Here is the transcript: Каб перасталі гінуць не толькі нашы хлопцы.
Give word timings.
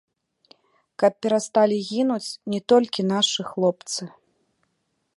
Каб 1.03 1.13
перасталі 1.25 1.77
гінуць 1.91 2.37
не 2.55 2.59
толькі 2.75 3.01
нашы 3.13 3.41
хлопцы. 3.55 4.03